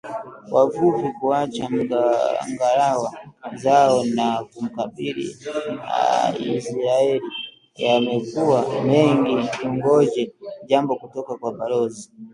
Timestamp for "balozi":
11.57-12.09